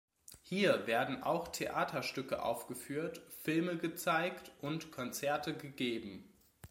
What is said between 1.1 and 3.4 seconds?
auch Theaterstücke aufgeführt,